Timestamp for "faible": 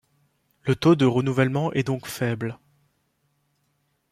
2.07-2.57